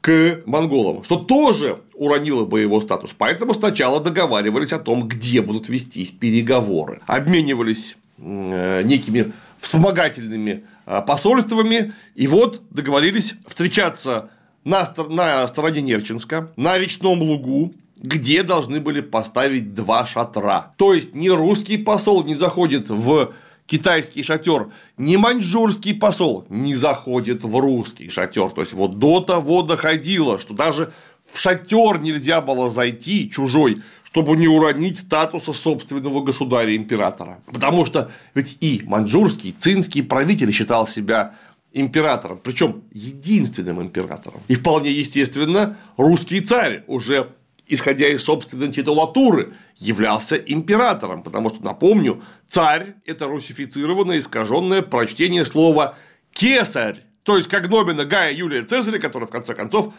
[0.00, 3.14] к монголам, что тоже уронило бы его статус.
[3.16, 7.00] Поэтому сначала договаривались о том, где будут вестись переговоры.
[7.06, 10.64] Обменивались э, некими вспомогательными
[11.06, 14.30] посольствами, и вот договорились встречаться
[14.64, 20.74] на, на стороне Нерчинска, на речном лугу, где должны были поставить два шатра.
[20.76, 23.32] То есть ни русский посол не заходит в
[23.66, 28.50] китайский шатер, ни маньчжурский посол не заходит в русский шатер.
[28.50, 30.92] То есть вот до того доходило, что даже
[31.28, 33.82] в шатер нельзя было зайти чужой,
[34.16, 37.40] чтобы не уронить статуса собственного государя-императора.
[37.52, 41.34] Потому что ведь и маньчжурский, цинский правитель считал себя
[41.74, 44.40] императором, причем единственным императором.
[44.48, 47.34] И вполне естественно, русский царь уже
[47.68, 55.98] исходя из собственной титулатуры, являлся императором, потому что, напомню, царь– это русифицированное, искаженное прочтение слова
[56.32, 59.92] «кесарь», то есть как Нобина Гая Юлия Цезаря, который в конце концов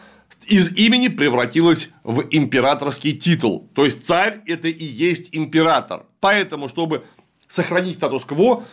[0.46, 3.68] из имени превратилась в императорский титул.
[3.74, 6.06] То есть царь это и есть император.
[6.20, 7.04] Поэтому, чтобы
[7.46, 8.64] сохранить статус-кво,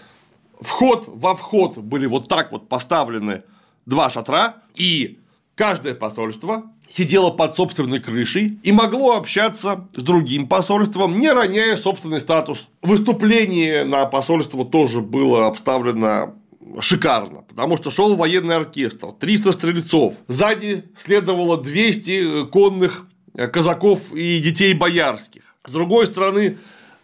[0.62, 3.44] вход во вход были вот так вот поставлены
[3.86, 5.20] два шатра, и
[5.56, 12.22] каждое посольство сидело под собственной крышей и могло общаться с другим посольством, не роняя собственный
[12.22, 12.70] статус.
[12.82, 16.36] Выступление на посольство тоже было обставлено
[16.80, 23.08] шикарно, потому что шел военный оркестр, 300 стрельцов, сзади следовало 200 конных
[23.52, 25.44] казаков и детей боярских.
[25.68, 26.58] С другой стороны,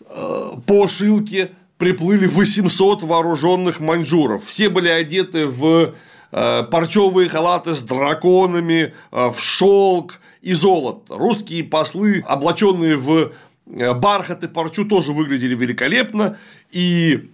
[0.08, 4.46] э, по Шилке приплыли 800 вооруженных маньчжуров.
[4.46, 5.96] Все были одеты в
[6.32, 11.18] э, парчевые халаты с драконами, э, в шелк и золото.
[11.18, 13.32] Русские послы, облаченные в
[13.66, 16.38] бархат и парчу, тоже выглядели великолепно.
[16.72, 17.30] И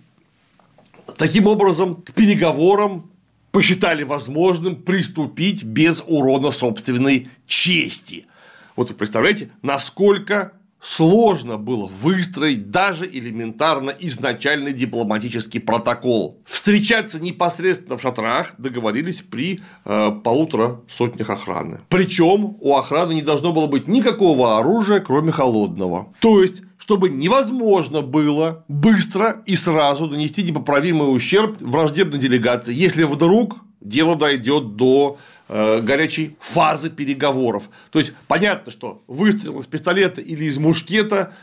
[1.15, 3.11] Таким образом, к переговорам
[3.51, 8.25] посчитали возможным приступить без урона собственной чести.
[8.75, 10.53] Вот вы представляете, насколько
[10.87, 16.41] сложно было выстроить даже элементарно изначальный дипломатический протокол.
[16.45, 21.81] Встречаться непосредственно в шатрах договорились при э, полутора сотнях охраны.
[21.89, 26.13] Причем у охраны не должно было быть никакого оружия, кроме холодного.
[26.19, 33.57] То есть чтобы невозможно было быстро и сразу нанести непоправимый ущерб враждебной делегации, если вдруг
[33.81, 37.69] дело дойдет до э, горячей фазы переговоров.
[37.91, 41.33] То есть понятно, что выстрел из пистолета или из мушкета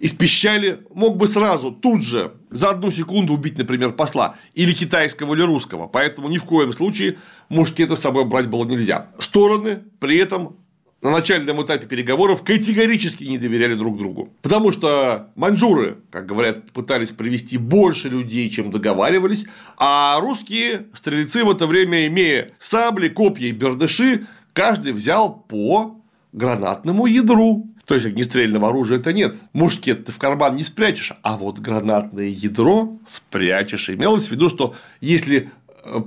[0.00, 5.34] из пищали мог бы сразу, тут же, за одну секунду убить, например, посла или китайского,
[5.34, 5.88] или русского.
[5.88, 7.18] Поэтому ни в коем случае
[7.50, 9.10] мушкета с собой брать было нельзя.
[9.18, 10.56] Стороны при этом
[11.02, 14.32] на начальном этапе переговоров категорически не доверяли друг другу.
[14.42, 19.46] Потому что маньчжуры, как говорят, пытались привести больше людей, чем договаривались,
[19.78, 25.96] а русские стрельцы в это время, имея сабли, копья и бердыши, каждый взял по
[26.32, 27.66] гранатному ядру.
[27.86, 29.34] То есть огнестрельного оружия это нет.
[29.52, 33.90] Мушкет ты в карман не спрячешь, а вот гранатное ядро спрячешь.
[33.90, 35.50] Имелось в виду, что если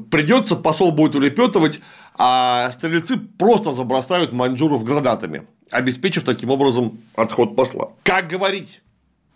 [0.10, 1.80] придется, посол будет улепетывать,
[2.16, 7.92] а стрельцы просто забросают маньчжуров гранатами, обеспечив таким образом отход посла.
[8.04, 8.82] Как говорить?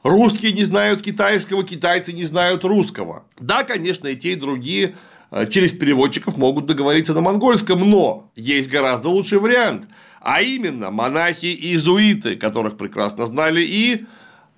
[0.03, 3.23] Русские не знают китайского, китайцы не знают русского.
[3.39, 4.95] Да, конечно, и те, и другие
[5.31, 9.87] э, через переводчиков могут договориться на монгольском, но есть гораздо лучший вариант–
[10.27, 14.05] а именно монахи и иезуиты, которых прекрасно знали и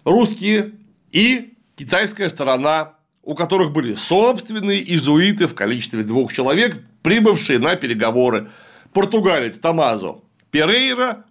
[0.03, 0.73] русские,
[1.11, 2.93] и китайская сторона,
[3.29, 8.49] у которых были собственные иезуиты в количестве двух человек, прибывшие на переговоры.
[8.91, 11.25] Португалец Тамазо Перейра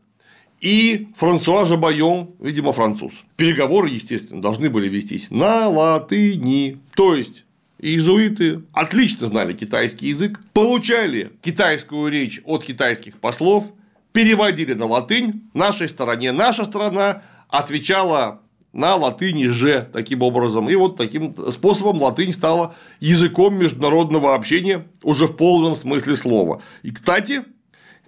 [0.61, 3.25] и Франсуа Жабайон, видимо, француз.
[3.37, 6.79] Переговоры, естественно, должны были вестись на латыни.
[6.95, 7.45] То есть,
[7.81, 13.73] иезуиты отлично знали китайский язык, получали китайскую речь от китайских послов,
[14.13, 18.41] переводили на латынь, нашей стороне наша сторона отвечала
[18.73, 20.69] на латыни же таким образом.
[20.69, 26.63] И вот таким способом латынь стала языком международного общения уже в полном смысле слова.
[26.83, 27.45] И, кстати,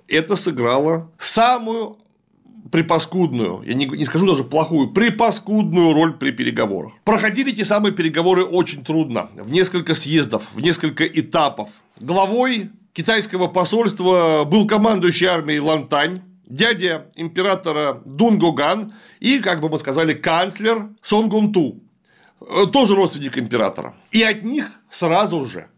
[0.09, 1.99] это сыграло самую
[2.71, 6.93] припаскудную, я не, не скажу даже плохую, припаскудную роль при переговорах.
[7.05, 11.71] Проходили эти самые переговоры очень трудно, в несколько съездов, в несколько этапов.
[12.01, 20.13] Главой китайского посольства был командующий армией Лантань, дядя императора Дунгоган и, как бы мы сказали,
[20.13, 21.81] канцлер Сонгунту,
[22.41, 23.95] э, тоже родственник императора.
[24.11, 25.69] И от них сразу же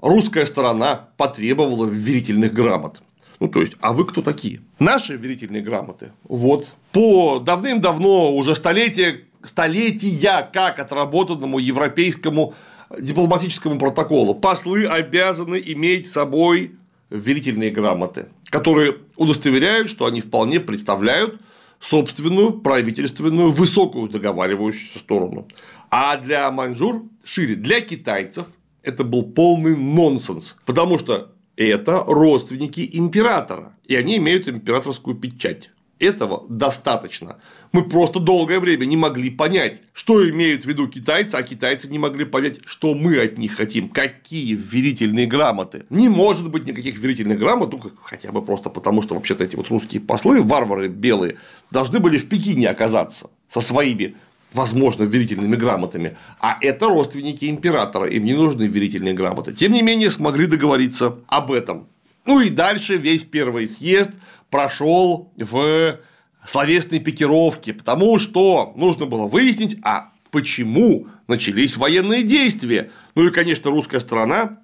[0.00, 3.02] русская сторона потребовала верительных грамот.
[3.40, 4.60] Ну, то есть, а вы кто такие?
[4.78, 6.12] Наши верительные грамоты.
[6.24, 6.68] Вот.
[6.92, 12.54] По давным-давно, уже столетия, столетия как отработанному европейскому
[12.98, 16.72] дипломатическому протоколу послы обязаны иметь с собой
[17.10, 21.40] верительные грамоты, которые удостоверяют, что они вполне представляют
[21.80, 25.48] собственную правительственную высокую договаривающуюся сторону.
[25.90, 28.46] А для маньчжур шире, для китайцев
[28.82, 35.70] это был полный нонсенс, потому что это родственники императора, и они имеют императорскую печать.
[35.98, 37.38] Этого достаточно.
[37.72, 41.98] Мы просто долгое время не могли понять, что имеют в виду китайцы, а китайцы не
[41.98, 45.84] могли понять, что мы от них хотим, какие верительные грамоты.
[45.90, 49.68] Не может быть никаких верительных грамот, ну, хотя бы просто потому, что вообще-то эти вот
[49.68, 51.36] русские послы, варвары белые,
[51.70, 54.14] должны были в Пекине оказаться со своими
[54.52, 59.52] возможно, верительными грамотами, а это родственники императора, им не нужны верительные грамоты.
[59.52, 61.88] Тем не менее, смогли договориться об этом.
[62.28, 64.10] Ну и дальше весь первый съезд
[64.50, 65.98] прошел в
[66.44, 72.90] словесной пикировке, потому что нужно было выяснить, а почему начались военные действия.
[73.14, 74.58] Ну и, конечно, русская сторона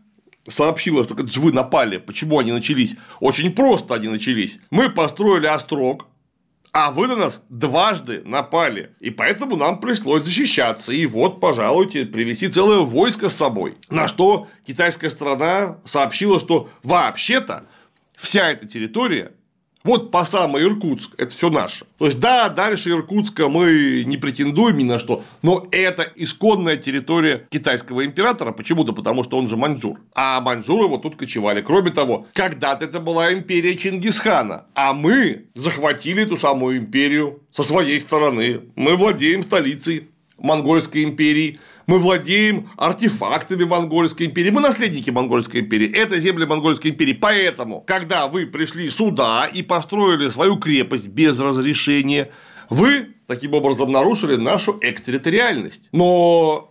[0.47, 1.97] сообщила, что вы напали.
[1.97, 2.97] Почему они начались?
[3.19, 4.59] Очень просто они начались.
[4.69, 6.07] Мы построили острог,
[6.75, 10.91] а вы на нас дважды напали, и поэтому нам пришлось защищаться.
[10.91, 13.77] И вот, пожалуйте, привести целое войско с собой.
[13.91, 17.67] На что китайская сторона сообщила, что вообще-то
[18.17, 19.33] вся эта территория
[19.85, 21.85] вот по самой Иркутск, это все наше.
[21.99, 27.47] То есть, да, дальше Иркутска мы не претендуем ни на что, но это исконная территория
[27.51, 28.53] китайского императора.
[28.53, 30.01] Почему-то потому, что он же маньчжур.
[30.15, 31.61] А маньчжуры вот тут кочевали.
[31.61, 38.01] Кроме того, когда-то это была империя Чингисхана, а мы захватили эту самую империю со своей
[38.01, 38.63] стороны.
[38.77, 46.19] Мы владеем столицей монгольской империи мы владеем артефактами Монгольской империи, мы наследники Монгольской империи, это
[46.19, 47.13] земли Монгольской империи.
[47.13, 52.31] Поэтому, когда вы пришли сюда и построили свою крепость без разрешения,
[52.71, 55.89] вы таким образом нарушили нашу экстерриториальность.
[55.93, 56.69] Но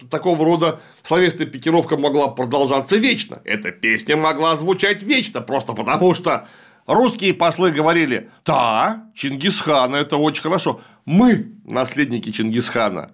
[0.00, 3.40] э, такого рода словесная пикировка могла продолжаться вечно.
[3.44, 6.48] Эта песня могла звучать вечно, просто потому что
[6.86, 10.80] русские послы говорили, да, Чингисхан, это очень хорошо.
[11.04, 13.12] Мы наследники Чингисхана.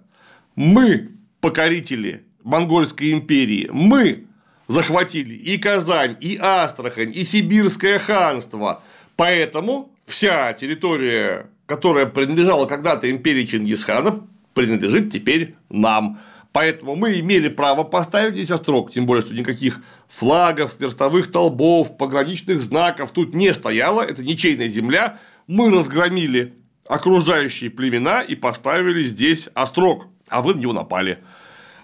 [0.55, 1.11] Мы
[1.43, 4.27] покорители Монгольской империи, мы
[4.69, 8.81] захватили и Казань, и Астрахань, и Сибирское ханство.
[9.17, 16.17] Поэтому вся территория, которая принадлежала когда-то империи Чингисхана, принадлежит теперь нам.
[16.53, 22.61] Поэтому мы имели право поставить здесь острог, тем более, что никаких флагов, верстовых толбов, пограничных
[22.61, 25.19] знаков тут не стояло, это ничейная земля.
[25.47, 26.53] Мы разгромили
[26.87, 31.19] окружающие племена и поставили здесь острог, а вы на него напали.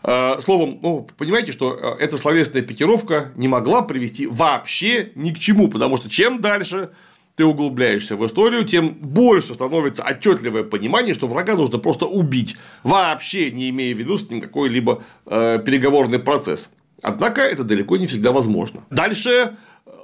[0.04, 5.40] Э, словом, ну, понимаете, что э, эта словесная пикировка не могла привести вообще ни к
[5.40, 6.92] чему, потому что чем дальше
[7.36, 13.52] ты углубляешься в историю, тем больше становится отчетливое понимание, что врага нужно просто убить, вообще
[13.52, 16.70] не имея в виду с ним какой-либо э, переговорный процесс.
[17.02, 18.84] Однако это далеко не всегда возможно.
[18.90, 19.56] Дальше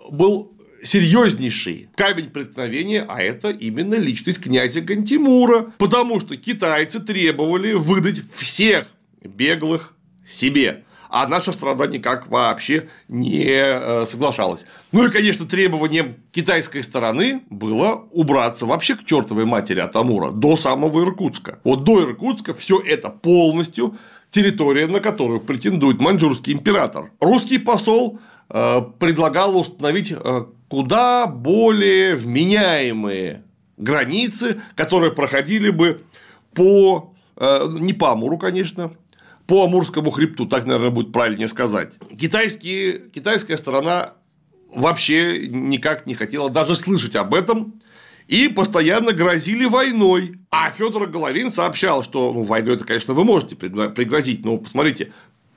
[0.10, 0.52] был
[0.82, 8.88] серьезнейший камень преткновения, а это именно личность князя Гантимура, потому что китайцы требовали выдать всех
[9.28, 9.94] беглых
[10.28, 14.66] себе а наша страна никак вообще не э, соглашалась.
[14.92, 20.58] Ну и, конечно, требованием китайской стороны было убраться вообще к чертовой матери от Амура до
[20.58, 21.60] самого Иркутска.
[21.64, 23.98] Вот до Иркутска все это полностью
[24.30, 27.12] территория, на которую претендует маньчжурский император.
[27.22, 28.20] Русский посол
[28.50, 33.44] э, предлагал установить э, куда более вменяемые
[33.78, 36.02] границы, которые проходили бы
[36.54, 38.94] по не по Амуру, конечно,
[39.48, 41.98] по Амурскому хребту, так, наверное, будет правильнее сказать.
[42.18, 44.14] Китайские, китайская сторона
[44.74, 47.80] вообще никак не хотела даже слышать об этом
[48.28, 50.40] и постоянно грозили войной.
[50.50, 55.14] А Федор Головин сообщал, что ну, войной это, конечно, вы можете пригрозить, но посмотрите,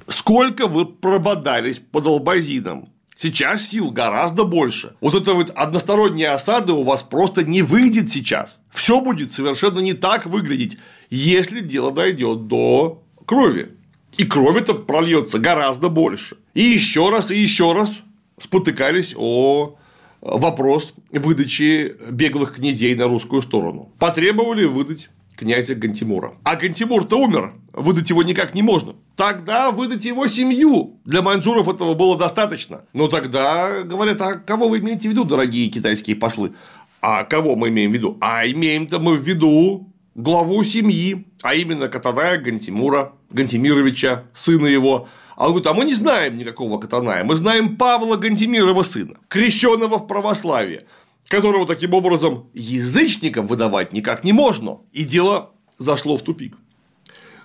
[0.06, 2.90] сколько вы прободались под Албазином.
[3.16, 4.94] Сейчас сил гораздо больше.
[5.00, 8.60] Вот это вот односторонние осады у вас просто не выйдет сейчас.
[8.70, 10.78] Все будет совершенно не так выглядеть,
[11.10, 13.77] если дело дойдет до крови
[14.18, 16.36] и крови-то прольется гораздо больше.
[16.52, 18.02] И еще раз, и еще раз
[18.38, 19.76] спотыкались о
[20.20, 23.92] вопрос выдачи беглых князей на русскую сторону.
[23.98, 26.34] Потребовали выдать князя Гантимура.
[26.42, 28.96] А Гантимур-то умер, выдать его никак не можно.
[29.14, 30.98] Тогда выдать его семью.
[31.04, 32.80] Для маньчжуров этого было достаточно.
[32.92, 36.54] Но тогда говорят, а кого вы имеете в виду, дорогие китайские послы?
[37.00, 38.18] А кого мы имеем в виду?
[38.20, 39.87] А имеем-то мы в виду
[40.18, 45.08] главу семьи, а именно Катаная Гантимура, Гантимировича, сына его.
[45.36, 49.98] А он говорит, а мы не знаем никакого Катаная, мы знаем Павла Гантимирова сына, крещенного
[49.98, 50.82] в православии,
[51.28, 54.78] которого таким образом язычникам выдавать никак не можно.
[54.92, 56.56] И дело зашло в тупик.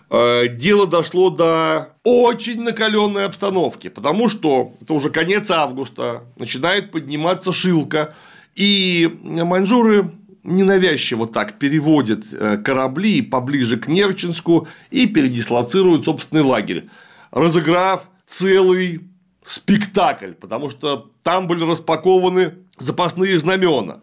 [0.09, 7.53] Э, дело дошло до очень накаленной обстановки, потому что это уже конец августа, начинает подниматься
[7.53, 8.15] шилка,
[8.55, 10.11] и маньчжуры
[10.44, 16.89] ненавязчиво так переводят э, корабли поближе к Нерчинску и передислоцируют собственный лагерь,
[17.32, 19.02] разыграв целый
[19.46, 24.02] спектакль, потому что там были распакованы запасные знамена.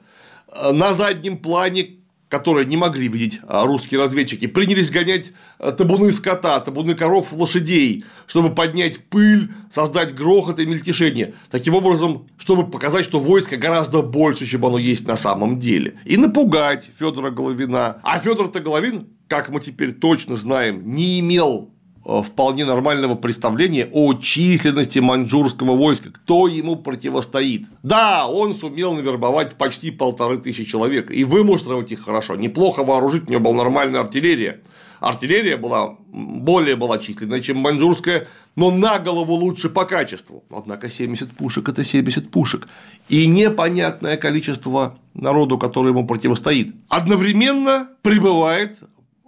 [0.52, 1.99] Э, на заднем плане
[2.30, 8.04] которые не могли видеть а, русские разведчики, принялись гонять а, табуны скота, табуны коров, лошадей,
[8.26, 11.34] чтобы поднять пыль, создать грохот и мельтешение.
[11.50, 15.98] Таким образом, чтобы показать, что войско гораздо больше, чем оно есть на самом деле.
[16.04, 17.98] И напугать Федора Головина.
[18.04, 21.74] А Федор-то Головин, как мы теперь точно знаем, не имел
[22.04, 27.66] вполне нормального представления о численности маньчжурского войска, кто ему противостоит.
[27.82, 33.32] Да, он сумел навербовать почти полторы тысячи человек и вымуштровать их хорошо, неплохо вооружить, у
[33.32, 34.60] него была нормальная артиллерия.
[35.00, 40.44] Артиллерия была более была численная, чем маньчжурская, но на голову лучше по качеству.
[40.50, 42.68] Однако 70 пушек– это 70 пушек.
[43.08, 46.74] И непонятное количество народу, который ему противостоит.
[46.88, 48.78] Одновременно прибывает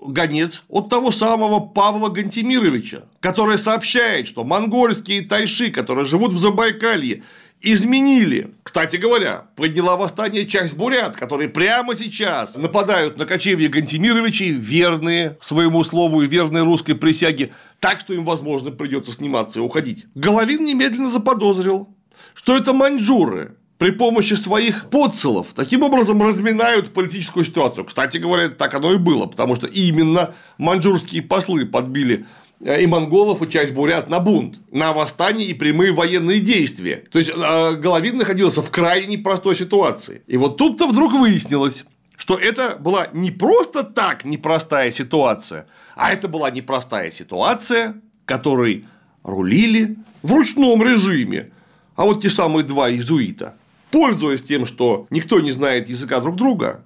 [0.07, 7.23] гонец от того самого Павла Гантимировича, который сообщает, что монгольские тайши, которые живут в Забайкалье,
[7.63, 8.55] изменили.
[8.63, 15.85] Кстати говоря, подняла восстание часть бурят, которые прямо сейчас нападают на кочевье Гантимировичей, верные своему
[15.85, 20.07] слову и верные русской присяге, так что им, возможно, придется сниматься и уходить.
[20.15, 21.97] Головин немедленно заподозрил,
[22.35, 27.85] что это маньчжуры, при помощи своих подсылов таким образом разминают политическую ситуацию.
[27.85, 32.25] Кстати говоря, так оно и было, потому что именно маньчжурские послы подбили
[32.61, 37.03] э, и монголов, и часть бурят на бунт, на восстание и прямые военные действия.
[37.11, 40.23] То есть э, Головин находился в крайне непростой ситуации.
[40.29, 41.85] И вот тут-то вдруг выяснилось,
[42.17, 45.67] что это была не просто так непростая ситуация,
[45.97, 48.85] а это была непростая ситуация, которой
[49.25, 51.51] рулили в ручном режиме.
[51.97, 53.57] А вот те самые два иезуита
[53.93, 56.85] пользуясь тем, что никто не знает языка друг друга,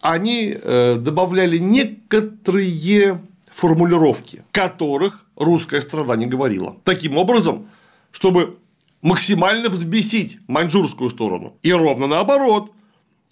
[0.00, 6.76] они э, добавляли некоторые формулировки, которых русская страна не говорила.
[6.84, 7.68] Таким образом,
[8.10, 8.58] чтобы
[9.02, 11.58] максимально взбесить маньчжурскую сторону.
[11.62, 12.72] И ровно наоборот,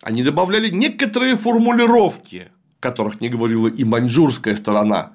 [0.03, 2.49] они добавляли некоторые формулировки,
[2.81, 5.13] которых не говорила и маньчжурская сторона,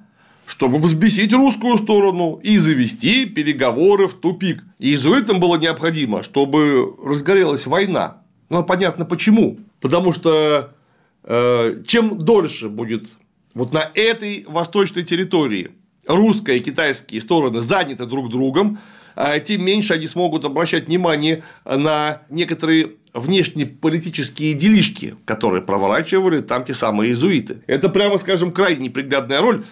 [0.50, 4.64] чтобы взбесить русскую сторону и завести переговоры в тупик.
[4.80, 8.22] И иезуитам было необходимо, чтобы разгорелась война.
[8.48, 9.60] Ну, понятно почему.
[9.80, 10.74] Потому что
[11.22, 13.06] э, чем дольше будет
[13.54, 15.70] вот на этой восточной территории
[16.04, 18.80] русская и китайские стороны заняты друг другом,
[19.14, 26.74] э, тем меньше они смогут обращать внимание на некоторые внешнеполитические делишки, которые проворачивали там те
[26.74, 27.62] самые иезуиты.
[27.68, 29.64] Это, прямо скажем, крайне неприглядная роль,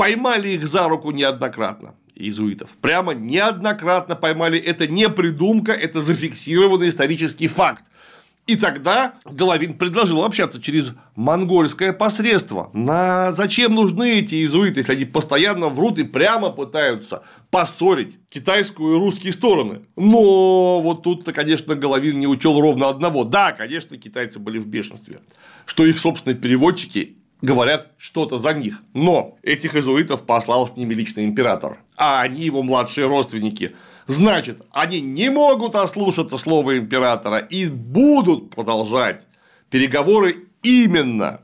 [0.00, 2.70] поймали их за руку неоднократно иезуитов.
[2.80, 4.58] Прямо неоднократно поймали.
[4.58, 7.84] Это не придумка, это зафиксированный исторический факт.
[8.46, 12.70] И тогда Головин предложил общаться через монгольское посредство.
[12.72, 18.98] На зачем нужны эти иезуиты, если они постоянно врут и прямо пытаются поссорить китайскую и
[18.98, 19.82] русские стороны?
[19.96, 23.24] Но вот тут-то, конечно, Головин не учел ровно одного.
[23.24, 25.20] Да, конечно, китайцы были в бешенстве,
[25.66, 28.82] что их собственные переводчики говорят что-то за них.
[28.94, 33.74] Но этих иезуитов послал с ними лично император, а они его младшие родственники–
[34.10, 39.24] Значит, они не могут ослушаться слова императора и будут продолжать
[39.70, 41.42] переговоры именно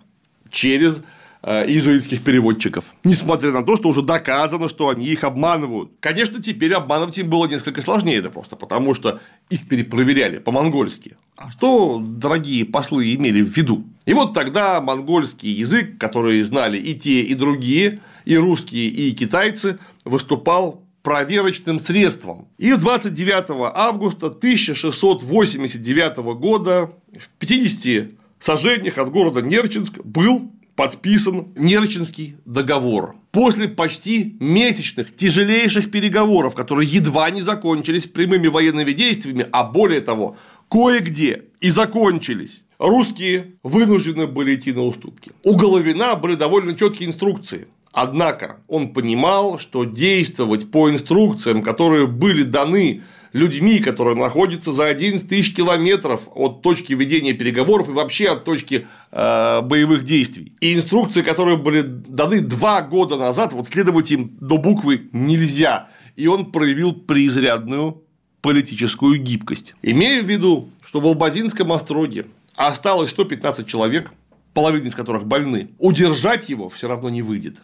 [0.50, 1.00] через
[1.46, 2.84] иезуитских переводчиков.
[3.04, 5.92] Несмотря на то, что уже доказано, что они их обманывают.
[6.00, 11.16] Конечно, теперь обманывать им было несколько сложнее, это просто потому, что их перепроверяли по-монгольски.
[11.36, 13.84] А что дорогие послы имели в виду?
[14.06, 19.78] И вот тогда монгольский язык, который знали и те, и другие, и русские, и китайцы,
[20.04, 22.48] выступал проверочным средством.
[22.58, 33.16] И 29 августа 1689 года в 50 сожжениях от города Нерчинск был подписан Нерчинский договор.
[33.32, 40.36] После почти месячных тяжелейших переговоров, которые едва не закончились прямыми военными действиями, а более того,
[40.70, 45.32] кое-где и закончились, русские вынуждены были идти на уступки.
[45.42, 47.66] У Головина были довольно четкие инструкции.
[47.92, 53.02] Однако он понимал, что действовать по инструкциям, которые были даны
[53.36, 58.86] людьми, которые находятся за 11 тысяч километров от точки ведения переговоров и вообще от точки
[59.12, 60.54] э, боевых действий.
[60.60, 65.90] И инструкции, которые были даны два года назад, вот следовать им до буквы нельзя.
[66.16, 68.02] И он проявил преизрядную
[68.40, 69.74] политическую гибкость.
[69.82, 74.12] Имея в виду, что в Албазинском остроге осталось 115 человек,
[74.54, 77.56] половина из которых больны, удержать его все равно не выйдет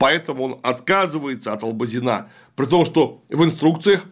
[0.00, 4.06] поэтому он отказывается от Албазина, при том, что в инструкциях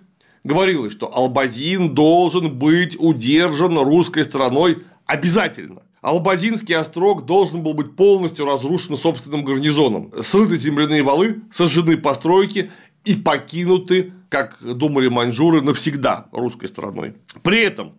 [0.44, 5.82] говорилось, что Албазин должен быть удержан русской стороной обязательно.
[6.00, 10.12] Албазинский острог должен был быть полностью разрушен собственным гарнизоном.
[10.22, 12.70] Срыты земляные валы, сожжены постройки
[13.04, 17.14] и покинуты, как думали маньчжуры, навсегда русской стороной.
[17.42, 17.94] При этом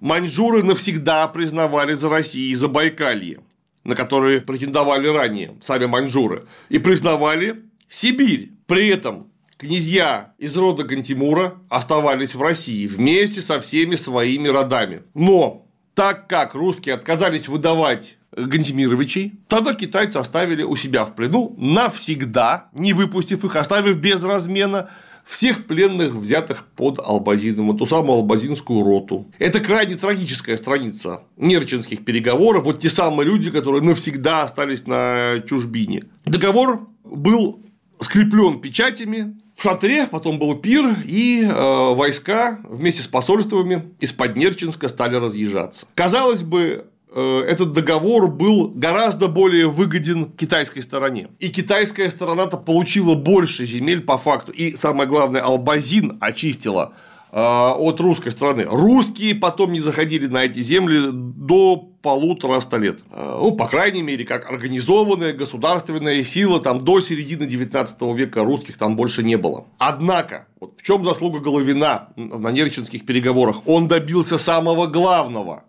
[0.00, 3.40] маньчжуры навсегда признавали за Россией Забайкалье
[3.84, 8.52] на которые претендовали ранее сами маньчжуры, и признавали Сибирь.
[8.66, 9.31] При этом
[9.62, 15.04] князья из рода Гантимура оставались в России вместе со всеми своими родами.
[15.14, 22.70] Но так как русские отказались выдавать Гантимировичей, тогда китайцы оставили у себя в плену навсегда,
[22.72, 24.90] не выпустив их, оставив без размена
[25.24, 29.30] всех пленных, взятых под Албазином, эту самую Албазинскую роту.
[29.38, 36.06] Это крайне трагическая страница Нерчинских переговоров, вот те самые люди, которые навсегда остались на чужбине.
[36.24, 37.64] Договор был
[38.00, 44.88] скреплен печатями, в шатре, потом был пир, и э, войска вместе с посольствами из-под Нерчинска
[44.88, 45.86] стали разъезжаться.
[45.94, 51.28] Казалось бы, Э, этот договор был гораздо более выгоден китайской стороне.
[51.40, 54.52] И китайская сторона-то получила больше земель по факту.
[54.52, 56.94] И самое главное, Албазин очистила
[57.32, 58.66] от русской стороны.
[58.68, 63.02] Русские потом не заходили на эти земли до полутора ста лет.
[63.10, 68.76] Э, ну, по крайней мере, как организованная государственная сила там до середины 19 века русских
[68.76, 69.64] там больше не было.
[69.78, 73.66] Однако, вот в чем заслуга Головина на Нерчинских переговорах?
[73.66, 75.64] Он добился самого главного.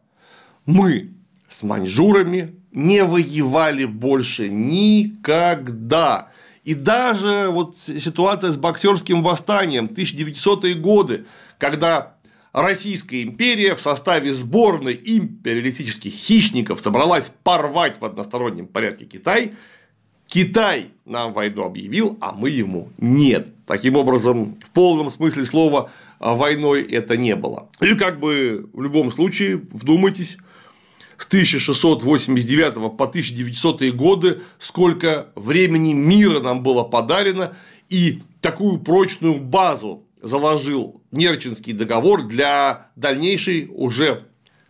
[0.66, 1.12] Мы
[1.48, 6.30] с маньчжурами не воевали больше никогда.
[6.64, 11.26] И даже вот ситуация с боксерским восстанием 1900-е годы,
[11.58, 12.16] когда
[12.54, 19.54] Российская империя в составе сборной империалистических хищников собралась порвать в одностороннем порядке Китай,
[20.28, 23.50] Китай нам войну объявил, а мы ему нет.
[23.66, 27.70] Таким образом, в полном смысле слова войной это не было.
[27.82, 30.38] И как бы в любом случае, вдумайтесь,
[31.18, 37.56] с 1689 по 1900 годы, сколько времени мира нам было подарено,
[37.90, 44.24] и такую прочную базу заложил Нерчинский договор для дальнейшей уже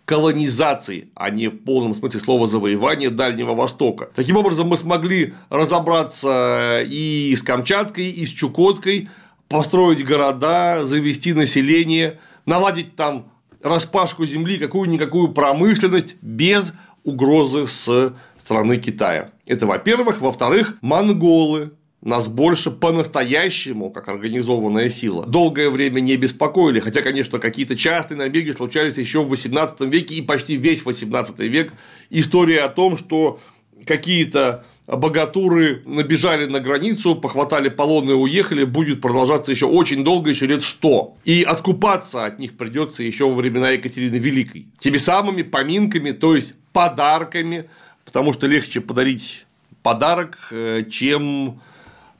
[0.05, 4.09] колонизации, а не в полном смысле слова завоевания Дальнего Востока.
[4.15, 9.07] Таким образом, мы смогли разобраться и с Камчаткой, и с Чукоткой,
[9.47, 13.31] построить города, завести население, наладить там
[13.61, 16.73] распашку земли, какую-никакую промышленность без
[17.03, 19.29] угрозы с страны Китая.
[19.45, 20.19] Это во-первых.
[20.19, 21.71] Во-вторых, монголы
[22.09, 28.51] нас больше по-настоящему, как организованная сила, долгое время не беспокоили, хотя, конечно, какие-то частые набеги
[28.51, 31.73] случались еще в XVIII веке и почти весь XVIII век.
[32.09, 33.39] История о том, что
[33.85, 40.45] какие-то богатуры набежали на границу, похватали полоны и уехали, будет продолжаться еще очень долго, еще
[40.45, 41.15] лет сто.
[41.23, 44.67] И откупаться от них придется еще во времена Екатерины Великой.
[44.79, 47.69] Теми самыми поминками, то есть подарками,
[48.03, 49.45] потому что легче подарить
[49.83, 51.61] подарок, э, чем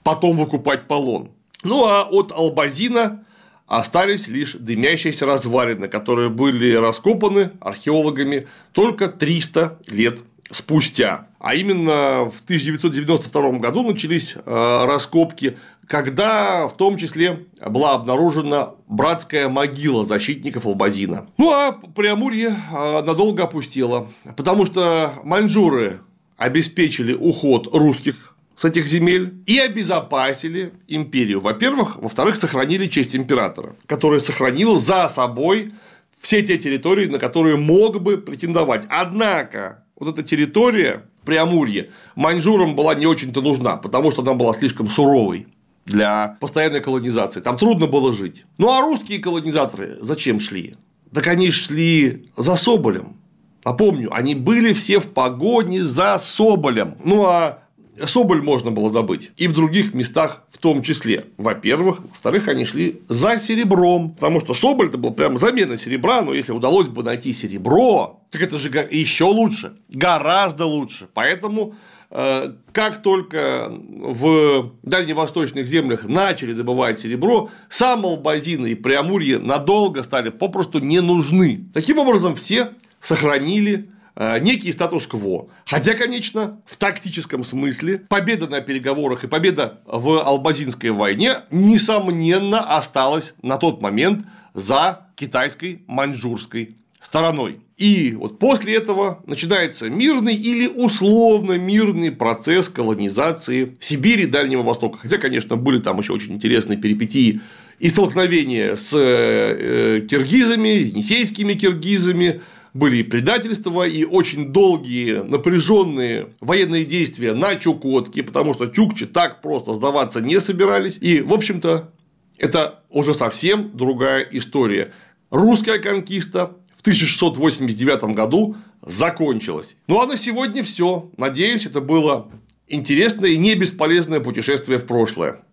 [0.04, 1.32] потом выкупать полон.
[1.64, 3.26] Ну а от Албазина
[3.68, 10.20] остались лишь дымящиеся развалины, которые были раскопаны археологами только 300 лет
[10.51, 11.28] спустя.
[11.39, 19.49] А именно в 1992 году начались э, раскопки, когда в том числе была обнаружена братская
[19.49, 21.28] могила защитников Албазина.
[21.38, 26.01] Ну а Преамурье э, надолго опустело, потому что маньчжуры
[26.38, 31.39] обеспечили уход русских с этих земель и обезопасили империю.
[31.39, 35.72] Во-первых, во-вторых, сохранили честь императора, который сохранил за собой
[36.20, 38.86] все те территории, на которые мог бы претендовать.
[38.89, 44.89] Однако, вот эта территория Преамурье маньчжурам была не очень-то нужна, потому что она была слишком
[44.89, 45.47] суровой
[45.86, 47.39] для постоянной колонизации.
[47.39, 48.45] Там трудно было жить.
[48.58, 50.76] Ну а русские колонизаторы зачем шли?
[51.14, 53.18] Так они шли за Соболем.
[53.64, 56.97] Напомню, они были все в погоне за Соболем.
[57.04, 57.62] Ну а
[58.05, 61.25] Соболь можно было добыть и в других местах в том числе.
[61.37, 61.99] Во-первых.
[62.01, 66.51] Во-вторых, они шли за серебром, потому что Соболь это был прям замена серебра, но если
[66.51, 71.07] удалось бы найти серебро, так это же еще лучше, гораздо лучше.
[71.13, 71.75] Поэтому
[72.09, 80.29] э, как только в дальневосточных землях начали добывать серебро, сам Албазин и Преамурье надолго стали
[80.29, 81.65] попросту не нужны.
[81.73, 82.71] Таким образом, все
[83.01, 85.49] сохранили некий статус-кво.
[85.66, 93.34] Хотя, конечно, в тактическом смысле победа на переговорах и победа в Албазинской войне, несомненно, осталась
[93.41, 97.59] на тот момент за китайской маньчжурской стороной.
[97.78, 104.99] И вот после этого начинается мирный или условно мирный процесс колонизации Сибири и Дальнего Востока.
[104.99, 107.41] Хотя, конечно, были там еще очень интересные перипетии
[107.80, 112.41] и столкновения с э, киргизами, енисейскими киргизами,
[112.74, 119.41] были и предательства, и очень долгие напряженные военные действия на Чукотке, потому что чукчи так
[119.41, 120.97] просто сдаваться не собирались.
[120.99, 121.91] И, в общем-то,
[122.38, 124.91] это уже совсем другая история.
[125.30, 129.78] Русская конкиста в 1689 году закончилась.
[129.88, 131.11] Ну а на сегодня все.
[131.17, 132.32] Надеюсь, это было
[132.67, 135.43] интересное и не бесполезное путешествие в прошлое.